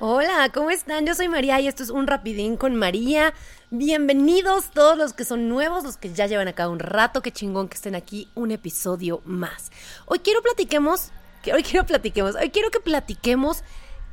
[0.00, 1.06] Hola, ¿cómo están?
[1.06, 3.32] Yo soy María y esto es un rapidín con María.
[3.70, 7.68] Bienvenidos todos los que son nuevos, los que ya llevan acá un rato, qué chingón
[7.68, 9.70] que estén aquí un episodio más.
[10.06, 11.12] Hoy quiero platiquemos,
[11.52, 13.62] hoy quiero platiquemos, hoy quiero que platiquemos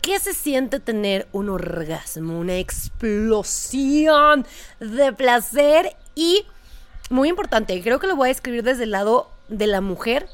[0.04, 4.46] qué se siente tener un orgasmo, una explosión
[4.80, 6.46] de placer y
[7.10, 10.28] muy importante, creo que lo voy a escribir desde el lado de la mujer,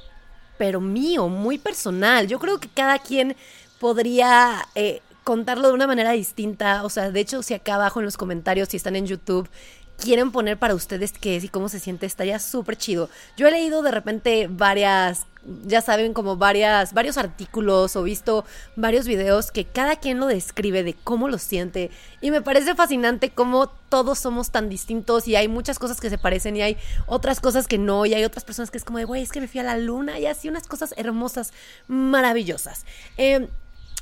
[0.58, 2.28] pero mío, muy personal.
[2.28, 3.38] Yo creo que cada quien
[3.80, 6.86] podría eh, contarlo de una manera distinta.
[6.86, 9.50] O sea, de hecho, si acá abajo en los comentarios, si están en YouTube,
[9.98, 13.10] quieren poner para ustedes qué es y cómo se siente, estaría súper chido.
[13.36, 15.26] Yo he leído de repente varias,
[15.66, 18.46] ya saben, como varias, varios artículos o visto
[18.78, 21.92] varios videos que cada quien lo describe de cómo lo siente.
[22.22, 26.18] Y me parece fascinante cómo todos somos tan distintos y hay muchas cosas que se
[26.18, 28.06] parecen y hay otras cosas que no.
[28.06, 29.78] Y hay otras personas que es como de, güey, es que me fui a la
[29.78, 31.52] luna y así unas cosas hermosas,
[31.90, 32.86] maravillosas.
[33.18, 33.50] Eh,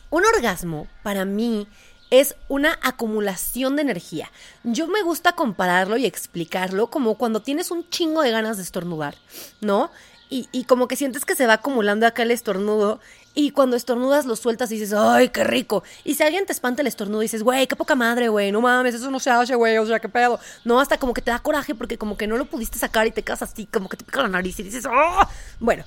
[0.10, 1.68] un orgasmo para mí
[2.12, 4.32] es una acumulación de energía.
[4.64, 9.16] Yo me gusta compararlo y explicarlo como cuando tienes un chingo de ganas de estornudar,
[9.62, 9.92] ¿no?
[10.28, 13.00] Y, como que sientes que se va acumulando acá el estornudo
[13.36, 15.84] y cuando estornudas lo sueltas y dices, ¡ay, qué rico!
[16.04, 18.60] Y si alguien te espanta el estornudo y dices, güey, qué poca madre, güey, no
[18.60, 20.40] mames, eso no se hace, güey, o sea, qué pedo.
[20.66, 23.12] No, hasta como que te da coraje porque como que no lo pudiste sacar y
[23.12, 25.28] te quedas así, como que te pica la nariz y dices, ¡oh!
[25.60, 25.86] Bueno,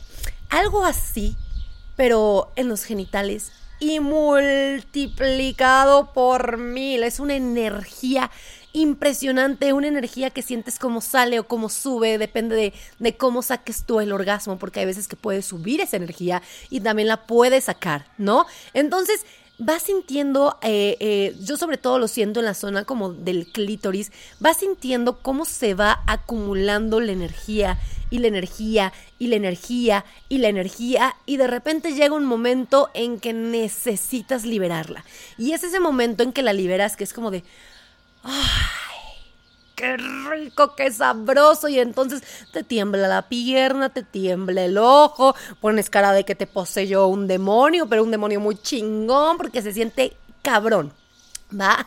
[0.48, 1.36] algo así,
[1.96, 7.02] pero en los genitales y multiplicado por mil.
[7.02, 8.30] Es una energía
[8.72, 13.84] impresionante, una energía que sientes como sale o como sube, depende de, de, cómo saques
[13.84, 17.64] tú el orgasmo, porque hay veces que puedes subir esa energía y también la puedes
[17.64, 18.46] sacar, ¿no?
[18.74, 19.24] Entonces,
[19.58, 24.12] vas sintiendo, eh, eh, yo sobre todo lo siento en la zona como del clítoris,
[24.38, 27.78] vas sintiendo cómo se va acumulando la energía
[28.10, 32.88] y la energía y la energía y la energía y de repente llega un momento
[32.94, 35.04] en que necesitas liberarla.
[35.36, 37.42] Y es ese momento en que la liberas que es como de...
[38.22, 38.87] ¡Ay!
[39.78, 41.68] ¡Qué rico, qué sabroso!
[41.68, 46.48] Y entonces te tiembla la pierna, te tiembla el ojo, pones cara de que te
[46.48, 50.92] poseyó un demonio, pero un demonio muy chingón porque se siente cabrón.
[51.60, 51.86] ¿Va?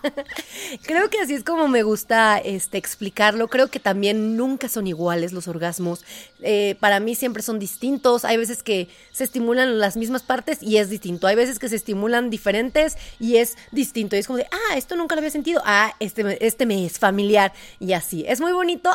[0.84, 3.48] Creo que así es como me gusta este, explicarlo.
[3.48, 6.04] Creo que también nunca son iguales los orgasmos.
[6.42, 8.26] Eh, para mí siempre son distintos.
[8.26, 11.28] Hay veces que se estimulan las mismas partes y es distinto.
[11.28, 14.16] Hay veces que se estimulan diferentes y es distinto.
[14.16, 15.62] Y es como de, ah, esto nunca lo había sentido.
[15.64, 17.54] Ah, este, este me es familiar.
[17.80, 18.26] Y así.
[18.28, 18.92] Es muy bonito.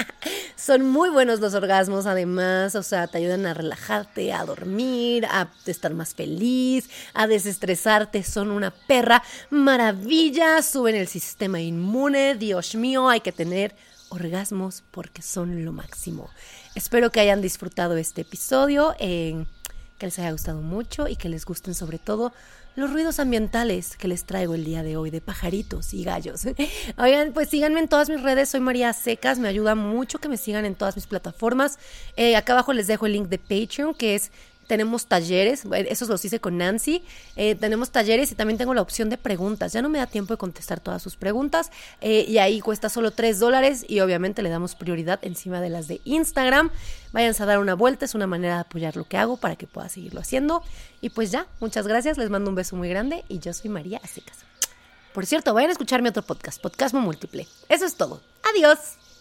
[0.56, 2.74] son muy buenos los orgasmos, además.
[2.74, 8.22] O sea, te ayudan a relajarte, a dormir, a estar más feliz, a desestresarte.
[8.24, 10.16] Son una perra maravillosa
[10.62, 12.34] suben el sistema inmune.
[12.34, 13.74] Dios mío, hay que tener
[14.08, 16.30] orgasmos porque son lo máximo.
[16.74, 18.94] Espero que hayan disfrutado este episodio,
[19.98, 22.32] que les haya gustado mucho y que les gusten sobre todo
[22.76, 26.42] los ruidos ambientales que les traigo el día de hoy de pajaritos y gallos.
[26.98, 30.36] Oigan, pues síganme en todas mis redes, soy María Secas, me ayuda mucho que me
[30.36, 31.78] sigan en todas mis plataformas.
[32.16, 34.30] Eh, acá abajo les dejo el link de Patreon, que es
[34.66, 37.02] tenemos talleres, esos los hice con Nancy,
[37.36, 39.72] eh, tenemos talleres y también tengo la opción de preguntas.
[39.72, 41.70] Ya no me da tiempo de contestar todas sus preguntas
[42.00, 45.88] eh, y ahí cuesta solo 3 dólares y obviamente le damos prioridad encima de las
[45.88, 46.70] de Instagram.
[47.12, 49.66] Váyanse a dar una vuelta, es una manera de apoyar lo que hago para que
[49.66, 50.62] pueda seguirlo haciendo.
[51.00, 54.00] Y pues ya, muchas gracias, les mando un beso muy grande y yo soy María
[54.02, 54.38] Acecas.
[55.12, 57.46] Por cierto, vayan a escuchar mi otro podcast, Podcasmo Múltiple.
[57.68, 58.20] Eso es todo.
[58.54, 59.05] Adiós.